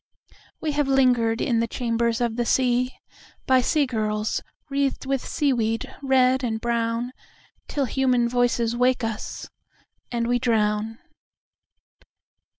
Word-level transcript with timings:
We 0.59 0.71
have 0.71 0.87
lingered 0.87 1.41
in 1.41 1.59
the 1.59 1.67
chambers 1.67 2.21
of 2.21 2.35
the 2.35 2.41
seaBy 2.41 3.61
sea 3.63 3.85
girls 3.85 4.41
wreathed 4.67 5.05
with 5.05 5.23
seaweed 5.23 5.93
red 6.01 6.43
and 6.43 6.59
brownTill 6.59 7.87
human 7.87 8.27
voices 8.27 8.75
wake 8.75 9.03
us, 9.03 9.47
and 10.11 10.25
we 10.25 10.39
drown. 10.39 10.97